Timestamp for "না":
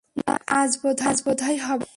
0.17-0.33, 1.83-1.89